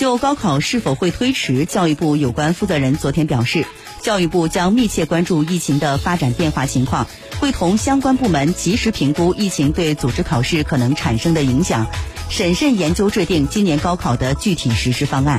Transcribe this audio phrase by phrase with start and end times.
[0.00, 3.66] 就高考是否会推迟教育部有关负责人昨天表示
[4.00, 7.06] 教育部将密切关注疫情的发展变化情况
[7.38, 11.86] 会同相关部门及时评估疫情对组织考试可能产生的影响
[12.30, 15.38] 审慎研究制定今年高考的具体实施方案。